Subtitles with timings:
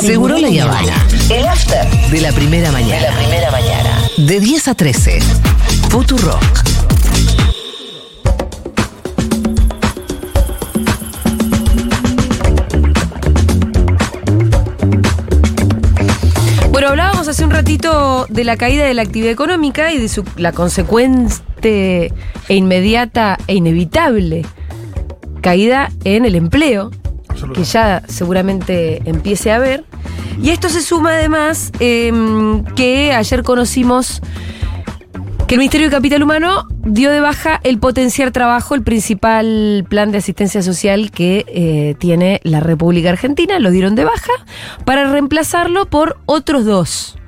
[0.00, 1.06] Seguro la Habana.
[1.30, 3.00] El after de la primera mañana.
[3.00, 4.10] De la primera mañana.
[4.16, 5.20] De 10 a 13.
[5.90, 6.42] Futurock.
[16.70, 20.24] Bueno, hablábamos hace un ratito de la caída de la actividad económica y de su,
[20.36, 22.12] la consecuente
[22.48, 24.44] e inmediata e inevitable
[25.40, 26.90] caída en el empleo,
[27.54, 29.84] que ya seguramente empiece a ver.
[30.42, 34.20] Y esto se suma además em, que ayer conocimos
[35.46, 40.10] que el Ministerio de Capital Humano dio de baja el potenciar trabajo, el principal plan
[40.10, 44.32] de asistencia social que eh, tiene la República Argentina, lo dieron de baja,
[44.84, 47.18] para reemplazarlo por otros dos.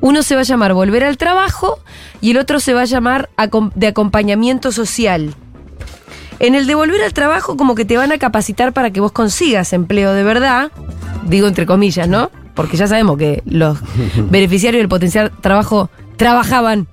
[0.00, 1.78] Uno se va a llamar Volver al Trabajo
[2.20, 3.30] y el otro se va a llamar
[3.74, 5.34] de acompañamiento social.
[6.38, 9.12] En el de volver al trabajo como que te van a capacitar para que vos
[9.12, 10.70] consigas empleo de verdad,
[11.24, 12.30] digo entre comillas, ¿no?
[12.54, 13.78] Porque ya sabemos que los
[14.30, 16.86] beneficiarios del potencial trabajo trabajaban,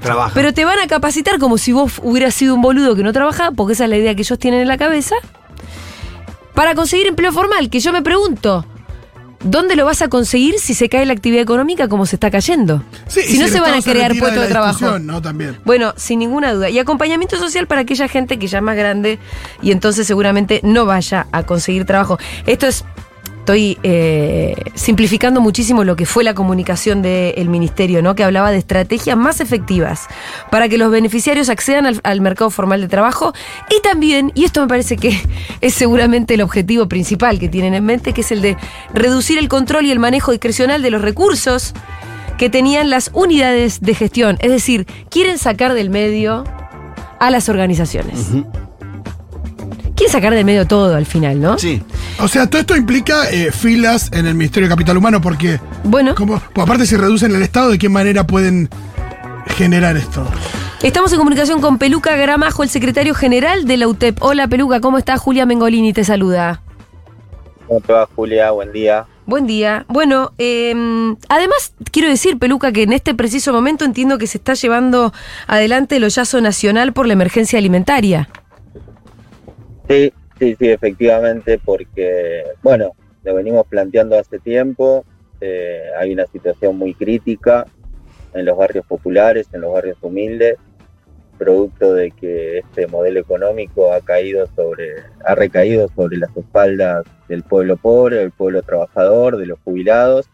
[0.00, 0.32] Trabaja.
[0.34, 3.52] pero te van a capacitar como si vos hubieras sido un boludo que no trabajaba,
[3.52, 5.14] porque esa es la idea que ellos tienen en la cabeza,
[6.54, 8.64] para conseguir empleo formal, que yo me pregunto,
[9.40, 12.82] ¿dónde lo vas a conseguir si se cae la actividad económica como se está cayendo?
[13.06, 14.98] Sí, si no se van a crear puestos de la trabajo.
[14.98, 15.22] ¿no?
[15.22, 15.58] También.
[15.64, 16.70] Bueno, sin ninguna duda.
[16.70, 19.18] Y acompañamiento social para aquella gente que ya es más grande
[19.62, 22.18] y entonces seguramente no vaya a conseguir trabajo.
[22.46, 22.84] Esto es.
[23.48, 28.14] Estoy eh, simplificando muchísimo lo que fue la comunicación del ministerio, ¿no?
[28.14, 30.06] Que hablaba de estrategias más efectivas
[30.50, 33.32] para que los beneficiarios accedan al, al mercado formal de trabajo
[33.70, 35.18] y también, y esto me parece que
[35.62, 38.58] es seguramente el objetivo principal que tienen en mente, que es el de
[38.92, 41.72] reducir el control y el manejo discrecional de los recursos
[42.36, 44.36] que tenían las unidades de gestión.
[44.40, 46.44] Es decir, quieren sacar del medio
[47.18, 48.26] a las organizaciones.
[50.08, 51.58] Sacar del medio todo al final, ¿no?
[51.58, 51.82] Sí.
[52.20, 56.14] O sea, todo esto implica eh, filas en el Ministerio de Capital Humano porque, Bueno,
[56.14, 58.68] como, pues aparte si reducen el Estado, ¿de qué manera pueden
[59.56, 60.26] generar esto?
[60.82, 64.22] estamos en comunicación con Peluca Gramajo, el secretario general de la UTEP.
[64.22, 65.20] Hola Peluca, ¿cómo estás?
[65.20, 66.62] Julia Mengolini te saluda.
[67.66, 68.50] ¿Cómo te va, Julia?
[68.50, 69.06] Buen día.
[69.26, 69.84] Buen día.
[69.88, 70.74] Bueno, eh,
[71.28, 75.12] además quiero decir, Peluca, que en este preciso momento entiendo que se está llevando
[75.46, 78.30] adelante el hoyazo nacional por la emergencia alimentaria.
[79.88, 82.92] Sí, sí, sí, efectivamente, porque, bueno,
[83.24, 85.04] lo venimos planteando hace tiempo.
[85.40, 87.64] eh, hay una situación muy crítica
[88.34, 90.56] en los barrios populares, en los barrios humildes,
[91.38, 97.44] producto de que este modelo económico ha caído sobre, ha recaído sobre las espaldas del
[97.44, 100.28] pueblo pobre, del pueblo trabajador, de los jubilados,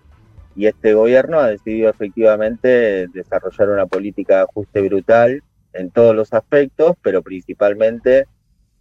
[0.56, 5.42] y este gobierno ha decidido efectivamente desarrollar una política de ajuste brutal
[5.74, 8.26] en todos los aspectos, pero principalmente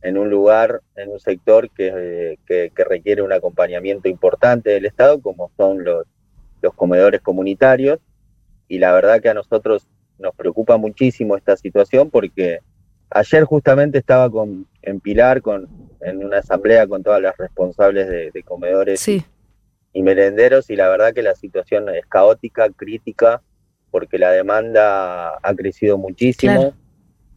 [0.03, 5.21] en un lugar, en un sector que, que, que requiere un acompañamiento importante del Estado,
[5.21, 6.05] como son los,
[6.61, 7.99] los comedores comunitarios.
[8.67, 9.87] Y la verdad que a nosotros
[10.19, 12.59] nos preocupa muchísimo esta situación porque
[13.09, 15.67] ayer justamente estaba con, en Pilar con,
[16.01, 19.23] en una asamblea con todas las responsables de, de comedores Sí.
[19.93, 23.41] y merenderos y la verdad que la situación es caótica, crítica,
[23.91, 26.73] porque la demanda ha crecido muchísimo, Claro.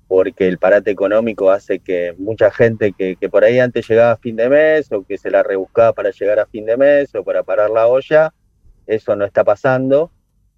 [0.09, 4.17] Porque el parate económico hace que mucha gente que, que por ahí antes llegaba a
[4.17, 7.25] fin de mes o que se la rebuscaba para llegar a fin de mes o
[7.25, 8.33] para parar la olla,
[8.87, 10.11] eso no está pasando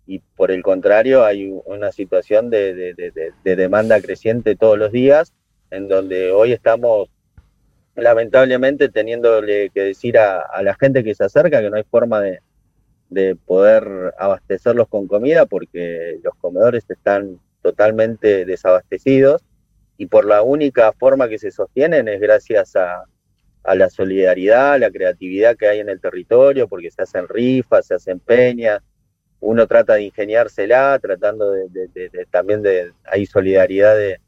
[0.06, 4.78] y por el contrario hay una situación de, de- de- de- de demanda creciente todos
[4.78, 5.32] los días
[5.70, 7.08] en donde hoy estamos
[7.94, 12.20] lamentablemente teniéndole que decir a, a la gente que se acerca que no hay forma
[12.20, 12.40] de,
[13.10, 19.44] de poder abastecerlos con comida porque los comedores están totalmente desabastecidos
[19.98, 23.04] y por la única forma que se sostienen es gracias a,
[23.74, 28.18] la solidaridad, la creatividad que hay en el territorio, porque se hacen rifas, se hacen
[28.18, 28.80] peñas,
[29.40, 31.68] uno trata de ingeniársela, tratando de,
[32.30, 34.20] también de, hay solidaridad de,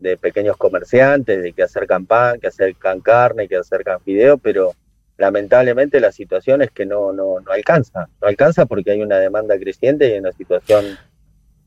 [0.00, 4.74] de pequeños comerciantes, de que acercan pan, que acercan carne, que acercan fideo, pero
[5.18, 9.56] lamentablemente la situación es que no, no, no alcanza, no alcanza porque hay una demanda
[9.56, 10.98] creciente y hay una situación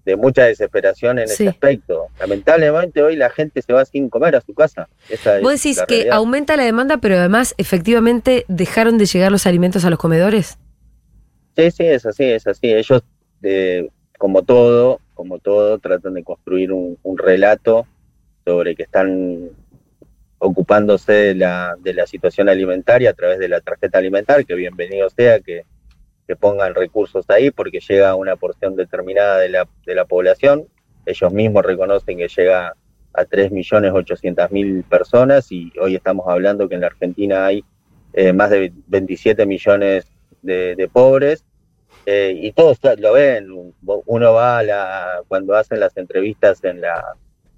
[0.06, 1.34] de mucha desesperación en Sí.
[1.44, 2.08] ese aspecto.
[2.20, 4.90] Lamentablemente hoy la gente se va sin comer a su casa.
[5.10, 6.18] Esa Vos decís que realidad.
[6.18, 10.58] aumenta la demanda, pero además efectivamente dejaron de llegar los alimentos a los comedores.
[11.56, 12.74] Sí, sí, es así, es así.
[12.74, 13.02] Ellos,
[13.44, 17.86] eh, como todo, como todo, tratan de construir un, un relato
[18.46, 19.50] sobre que están
[20.40, 25.10] ocupándose de la, de la situación alimentaria a través de la tarjeta alimentaria, que bienvenido
[25.10, 25.64] sea que,
[26.28, 30.68] que pongan recursos ahí porque llega a una porción determinada de la, de la población.
[31.06, 32.74] Ellos mismos reconocen que llega
[33.14, 37.64] a 3.800.000 personas y hoy estamos hablando que en la Argentina hay
[38.14, 40.08] eh, más de 27 millones
[40.42, 41.46] de, pobres,
[42.06, 43.48] eh, y todos lo ven,
[43.84, 47.02] uno va a la, cuando hacen las entrevistas en, la,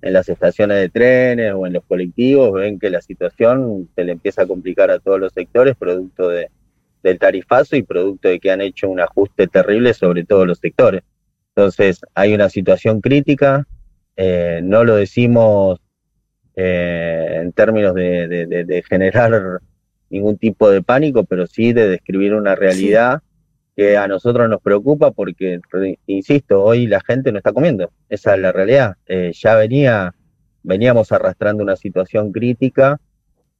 [0.01, 4.11] en las estaciones de trenes o en los colectivos, ven que la situación se le
[4.11, 6.49] empieza a complicar a todos los sectores, producto de,
[7.05, 11.03] del tarifazo y producto de que han hecho un ajuste terrible sobre todos los sectores.
[11.49, 13.67] Entonces, hay una situación crítica,
[14.17, 15.79] eh, no lo decimos
[16.55, 19.59] eh, en términos de, generar
[20.09, 23.21] ningún tipo de pánico, pero sí de describir una realidad
[23.75, 25.59] que a nosotros nos preocupa porque,
[26.07, 28.95] insisto, hoy la gente no está comiendo, esa es la realidad.
[29.05, 30.15] Eh, ya venía,
[30.63, 32.99] veníamos arrastrando una situación crítica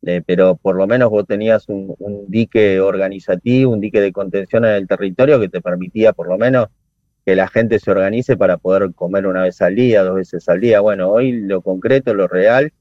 [0.06, 1.96] eh, pero por lo menos vos tenías un,
[2.28, 6.68] dique organizativo, un dique de contención en el territorio que te permitía por lo menos
[7.26, 10.60] que la gente se organice para poder comer una vez al día, dos veces al
[10.60, 10.80] día.
[10.80, 12.72] Bueno, hoy lo concreto, lo real,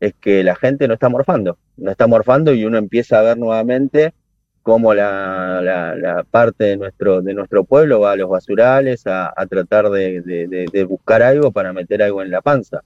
[0.00, 3.38] es que la gente no está morfando, no está morfando y uno empieza a ver
[3.38, 4.12] nuevamente
[4.62, 10.86] cómo la, parte de nuestro, de nuestro pueblo va a los basurales a, tratar de
[10.86, 12.82] buscar algo para meter algo en la panza.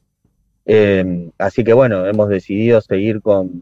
[0.73, 3.61] Eh, así que bueno, hemos decidido seguir con,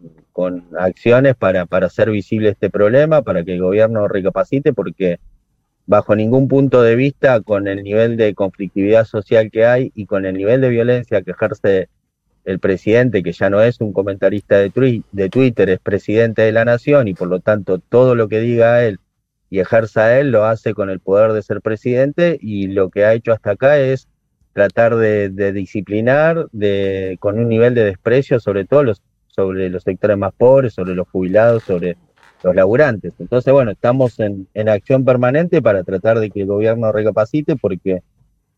[0.78, 5.19] acciones para, hacer visible este problema, para que el gobierno recapacite, porque
[5.87, 10.26] bajo ningún punto de vista, con el nivel de conflictividad social que hay y con
[10.26, 11.88] el nivel de violencia que ejerce
[12.44, 14.69] el presidente, que ya no es un comentarista de
[15.31, 19.00] Twitter, es presidente de la nación y por lo tanto todo lo que diga él
[19.49, 23.14] y ejerza él lo hace con el poder de ser presidente y lo que ha
[23.14, 24.08] hecho hasta acá es
[24.52, 30.18] tratar de, disciplinar de, con un nivel de desprecio sobre todo los, sobre los sectores
[30.18, 31.96] más pobres, sobre los jubilados, sobre
[32.42, 33.12] los laburantes.
[33.18, 38.02] Entonces, bueno, estamos en, acción permanente para tratar de que el gobierno recapacite porque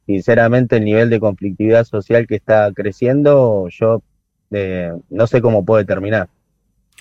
[0.07, 4.03] sinceramente el nivel de conflictividad social que está creciendo, yo
[4.51, 6.29] eh, no sé cómo puede terminar.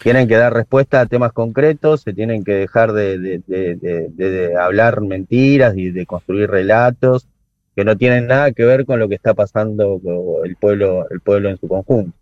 [0.01, 5.77] Tienen que dar respuesta a temas concretos, se tienen que dejar de, de hablar mentiras
[5.77, 7.27] y de construir relatos
[7.75, 10.01] que no tienen nada que ver con lo que está pasando
[10.43, 12.13] el pueblo, el pueblo en su conjunto.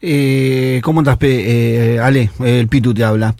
[0.00, 2.30] Eh, ¿Cómo andas, eh, Ale?
[2.40, 3.34] El Pitu te habla.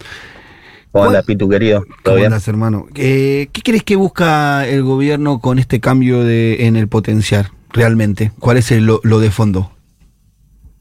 [0.90, 1.84] ¿Cómo andas, Pitu, querido?
[2.02, 2.86] ¿Cómo andas, hermano?
[2.94, 8.32] Eh, ¿Qué crees que busca el gobierno con este cambio de, en el potenciar realmente?
[8.38, 9.70] ¿Cuál es lo, de fondo?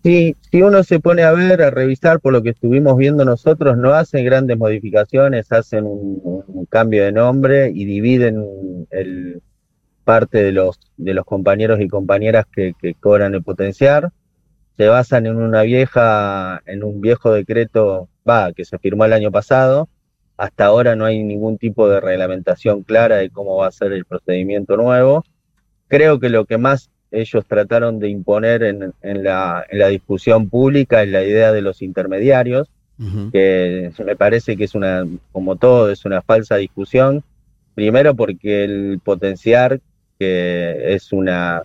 [0.03, 3.77] Sí, si uno se pone a ver, a revisar por lo que estuvimos viendo nosotros,
[3.77, 8.41] no hacen grandes modificaciones, hacen un cambio de nombre y dividen
[8.89, 9.41] el,
[10.07, 14.13] parte de los, de los compañeros y compañeras que, cobran el potenciar,
[14.77, 19.31] se basan en una vieja, en un viejo decreto, va, que se firmó el año
[19.31, 19.89] pasado.
[20.37, 24.05] Hasta ahora no hay ningún tipo de reglamentación clara de cómo va a ser el
[24.05, 25.25] procedimiento nuevo.
[25.89, 31.03] Creo que lo que más ellos trataron de imponer en, la, en la, discusión pública
[31.03, 32.69] es la idea de los intermediarios,
[33.33, 37.25] que me parece que es una, como todo, es una falsa discusión.
[37.75, 39.81] Primero porque el potenciar
[40.19, 41.61] que es una,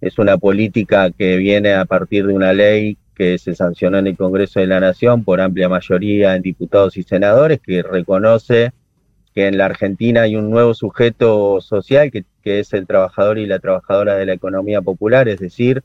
[0.00, 4.16] es una política que viene a partir de una ley que se sancionó en el
[4.16, 8.72] Congreso de la Nación por amplia mayoría en diputados y senadores, que reconoce
[9.34, 13.60] que en la Argentina hay un nuevo sujeto social que, es el trabajador y la
[13.60, 15.82] trabajadora de la economía popular, es decir,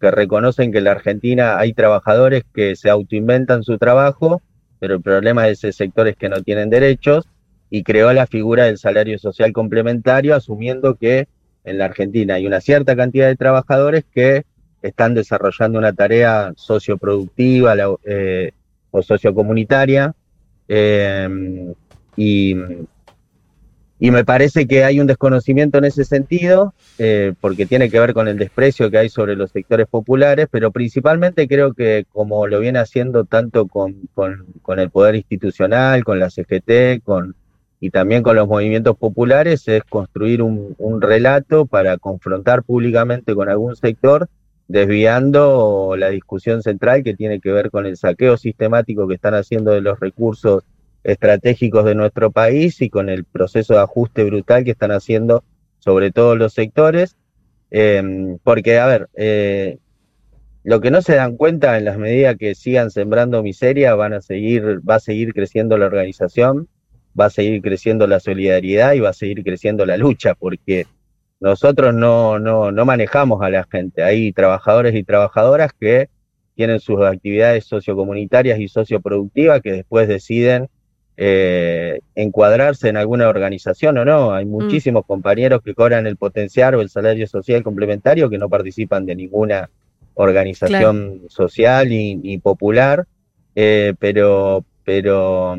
[0.00, 4.42] que reconocen que en la Argentina hay trabajadores que se autoinventan su trabajo,
[4.78, 7.26] pero el problema de ese sector es que no tienen derechos,
[7.70, 11.26] y creó la figura del salario social complementario, asumiendo que
[11.64, 14.44] en la Argentina hay una cierta cantidad de trabajadores que
[14.82, 18.52] están desarrollando una tarea socioproductiva eh,
[18.90, 20.14] o sociocomunitaria.
[20.68, 21.72] Eh,
[22.16, 22.54] y,
[23.98, 28.28] me parece que hay un desconocimiento en ese sentido, eh, porque tiene que ver con
[28.28, 32.78] el desprecio que hay sobre los sectores populares, pero principalmente creo que como lo viene
[32.78, 37.34] haciendo tanto con, con el poder institucional, con la CGT, con
[37.84, 43.76] y también con los movimientos populares es construir un, relato para confrontar públicamente con algún
[43.76, 44.30] sector,
[44.68, 49.72] desviando la discusión central que tiene que ver con el saqueo sistemático que están haciendo
[49.72, 50.64] de los recursos
[51.02, 55.44] estratégicos de nuestro país y con el proceso de ajuste brutal que están haciendo
[55.78, 57.16] sobre todos los sectores.
[57.70, 59.76] Em, porque, a ver, eh,
[60.62, 64.22] lo que no se dan cuenta en las medidas que sigan sembrando miseria, van a
[64.22, 66.66] seguir, va a seguir creciendo la organización,
[67.18, 70.86] va a seguir creciendo la solidaridad y va a seguir creciendo la lucha, porque
[71.40, 74.02] nosotros no, no, no manejamos a la gente.
[74.02, 76.08] Hay trabajadores y trabajadoras que
[76.54, 80.68] tienen sus actividades sociocomunitarias y socioproductivas que después deciden
[81.16, 84.32] eh, encuadrarse en alguna organización o no.
[84.32, 84.50] Hay mm.
[84.50, 89.14] muchísimos compañeros que cobran el potencial o el salario social complementario que no participan de
[89.14, 89.70] ninguna
[90.14, 93.06] organización social y, popular,
[93.54, 95.56] eh, pero pero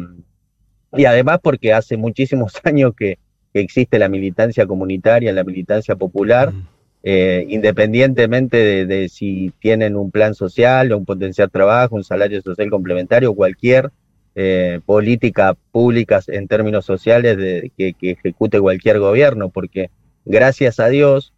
[0.98, 3.18] y además porque hace muchísimos años que,
[3.54, 6.68] que existe la militancia comunitaria, la militancia popular, Mm.
[7.04, 12.42] eh, independientemente de, de si tienen un plan social o un potencial trabajo, un salario
[12.42, 13.92] social complementario, cualquier
[14.36, 19.90] eh, política pública en términos sociales de, que, que ejecute cualquier gobierno, porque
[20.26, 21.32] gracias a Dios,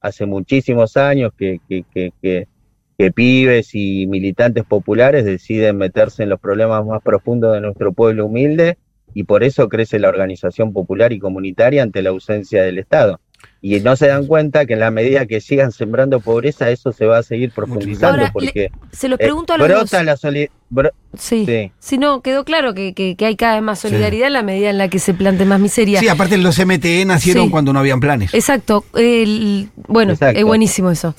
[0.00, 2.46] hace muchísimos años que, que, que, que,
[2.96, 8.26] que pibes y militantes populares deciden meterse en los problemas más profundos de nuestro pueblo
[8.26, 8.76] humilde
[9.14, 13.20] y por eso crece la organización popular y comunitaria ante la ausencia del Estado.
[13.60, 17.04] Y no se dan cuenta que en la medida que sigan sembrando pobreza, eso se
[17.06, 20.04] va a seguir profundizando Ahora, porque Se los eh, pregunto a los brota dos.
[20.06, 21.44] la soli- bro- Sí.
[21.46, 21.72] sí.
[21.78, 24.70] Si no, quedó claro que, que- que hay cada vez más solidaridad en la medida
[24.70, 26.00] en la que se plante más miseria.
[26.00, 27.50] Sí, aparte los MTE nacieron Sí.
[27.50, 28.32] cuando no habían planes.
[28.34, 28.84] Exacto.
[28.94, 30.38] el- bueno, Exacto.
[30.38, 31.14] es buenísimo eso.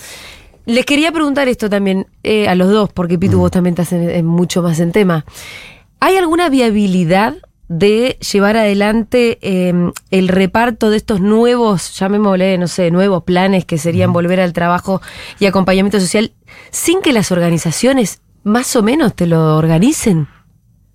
[0.66, 3.20] Les quería preguntar esto también eh, a los dos, porque Mm.
[3.20, 5.26] Pitu, vos también estás en- en mucho más en tema.
[6.00, 7.36] ¿Hay alguna viabilidad
[7.68, 9.74] de llevar adelante eh,
[10.12, 15.02] el reparto de estos nuevos, llamémosle, no sé, nuevos planes que serían volver al trabajo
[15.40, 16.32] y acompañamiento social,
[16.70, 20.28] sin que las organizaciones más o menos te lo organicen?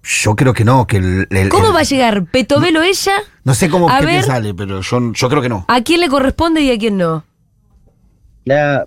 [0.02, 3.12] Yo creo que no, que el, el- ¿Cómo el- va a llegar Petovelo ella?
[3.44, 4.22] No sé cómo A qué te ver.
[4.24, 5.64] sale, pero yo, yo creo que no.
[5.68, 7.24] ¿A quién le corresponde y a quién no?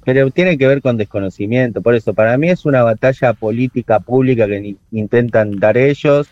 [0.03, 1.81] Pero tiene que ver con desconocimiento.
[1.81, 6.27] Por eso, para mí es una batalla política pública que ni- intentan dar ellos.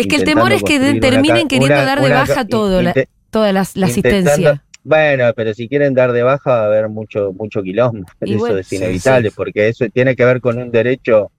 [0.00, 2.94] Es que el temor es que una terminen queriendo una- dar de baja todo, la,
[3.30, 4.62] toda la, asistencia.
[4.82, 8.06] Bueno, pero si quieren dar de baja va a haber mucho mucho quilombo.
[8.22, 9.34] Y eso bueno, es sí, inevitable, sí.
[9.36, 11.30] porque eso tiene que ver con un derecho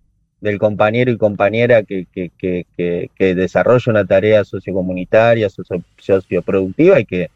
[0.42, 7.00] del compañero y compañera que, que, que, que, que desarrolla una tarea sociocomunitaria, socio- socioproductiva
[7.00, 7.30] y que,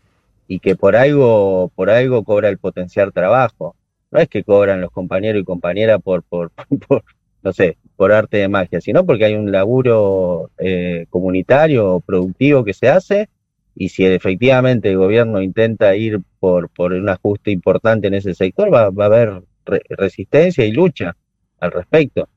[0.48, 3.76] y que por algo, por algo cobra el potenciar trabajo.
[4.12, 6.52] No es que cobran los compañeros y compañeras por, por,
[6.88, 7.04] por,
[7.44, 12.74] no sé, por arte de magia, sino porque hay un laburo eh, comunitario, productivo que
[12.74, 13.30] se hace
[13.76, 18.74] y si efectivamente el gobierno intenta ir por, por un ajuste importante en ese sector,
[18.74, 21.16] va, va a haber re- resistencia y lucha
[21.60, 22.28] al respecto.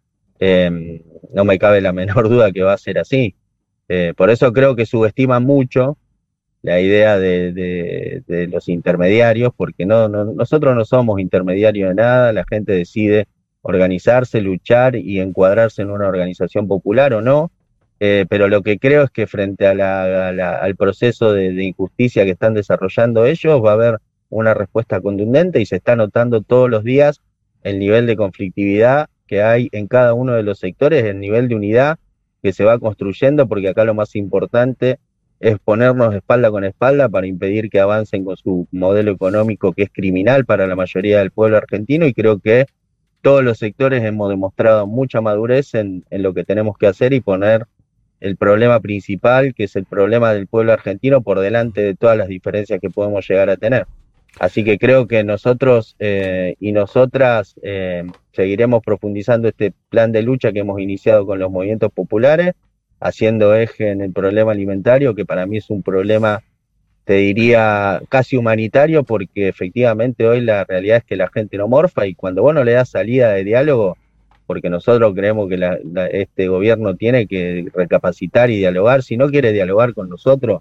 [0.40, 3.34] Eh, no me cabe la menor duda que va a ser así.
[3.88, 5.96] Eh, por eso creo que subestiman mucho
[6.62, 11.94] la idea de, de- de los intermediarios, porque no, no, nosotros no somos intermediarios de
[11.94, 13.26] nada, la gente decide
[13.62, 17.50] organizarse, luchar y encuadrarse en una organización popular o no.
[18.00, 22.24] Eh, pero lo que creo es que frente a la- al proceso de, de injusticia
[22.24, 23.98] que están desarrollando ellos, va a haber
[24.30, 27.20] una respuesta contundente y se está notando todos los días
[27.64, 31.56] el nivel de conflictividad que hay en cada uno de los sectores, el nivel de
[31.56, 31.98] unidad
[32.42, 34.98] que se va construyendo, porque acá lo más importante
[35.40, 39.90] es ponernos espalda con espalda para impedir que avancen con su modelo económico que es
[39.92, 42.66] criminal para la mayoría del pueblo argentino y creo que
[43.22, 47.66] todos los sectores hemos demostrado mucha madurez en, lo que tenemos que hacer y poner
[48.20, 52.28] el problema principal, que es el problema del pueblo argentino, por delante de todas las
[52.28, 53.86] diferencias que podemos llegar a tener.
[54.38, 60.52] Así que creo que nosotros eh, y nosotras eh, seguiremos profundizando este plan de lucha
[60.52, 62.54] que hemos iniciado con los movimientos populares,
[63.00, 66.42] haciendo eje en el problema alimentario, que para mí es un problema,
[67.08, 72.06] te diría, casi humanitario, porque efectivamente hoy la realidad es que la gente no morfa
[72.06, 73.96] y cuando vos no le das salida de diálogo,
[74.46, 79.02] porque nosotros creemos que la- la- este gobierno tiene que recapacitar y dialogar.
[79.02, 80.60] Si no quiere dialogar con nosotros,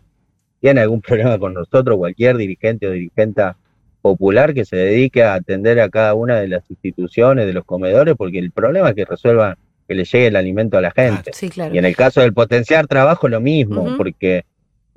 [0.62, 1.02] tiene algún
[1.36, 3.58] problema con nosotros, cualquier dirigente o dirigenta
[4.02, 8.16] popular que se dedique a atender a cada una de las instituciones, de los comedores,
[8.18, 11.32] porque el problema es que resuelvan que le llegue el alimento a la gente.
[11.34, 11.76] Sí, claro.
[11.76, 14.44] Y en el caso del potenciar trabajo, lo mismo, porque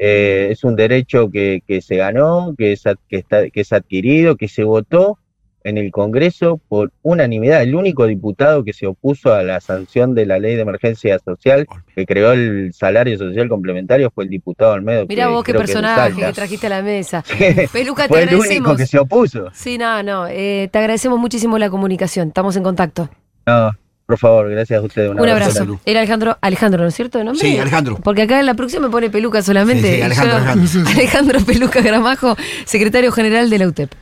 [0.03, 4.37] eh, es un derecho que, que se ganó, que es, que, está, que es adquirido,
[4.37, 5.19] que se votó
[5.63, 7.63] en el Congreso por unanimidad.
[7.63, 11.67] El único diputado que se opuso a la sanción de la ley de emergencia social
[11.95, 15.05] que creó el salario social complementario fue el diputado Almedo.
[15.07, 17.23] Mirá que vos qué que personaje que trajiste a la mesa.
[17.71, 18.77] Peluca, te fue el único agradecemos.
[18.79, 19.51] que se opuso.
[19.53, 20.27] Sí, no, no.
[20.29, 22.29] eh, te agradecemos muchísimo la comunicación.
[22.29, 23.11] Estamos en contacto.
[23.47, 23.71] No,
[24.11, 25.11] por favor, gracias a ustedes.
[25.11, 25.79] Un abrazo.
[25.87, 27.23] Era Alejandro, Alejandro, ¿no es cierto?
[27.23, 27.41] nombre?
[27.41, 27.97] Sí, Alejandro.
[28.03, 29.89] Porque acá en la próxima me pone peluca solamente.
[29.89, 30.91] Sí, sí, Alejandro, Yo- Alejandro.
[30.95, 33.93] Alejandro Peluca Gramajo, secretario general de la UTEP.